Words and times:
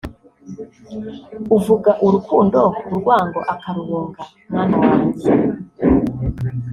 uvuga 1.55 1.91
urukundo 2.05 2.59
urwango 2.89 3.39
akaruhunga…mwana 3.53 4.75
wanjye 4.83 5.29